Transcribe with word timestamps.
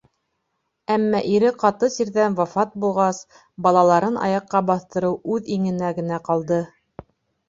Әммә 0.93 1.17
ире 1.31 1.49
ҡаты 1.63 1.89
сирҙән 1.95 2.37
вафат 2.39 2.73
булғас, 2.85 3.19
балаларын 3.67 4.17
аяҡҡа 4.29 4.63
баҫтырыу 4.71 5.19
үҙ 5.35 5.53
иңенә 5.57 5.93
генә 6.01 6.19
ҡалды. 6.31 6.59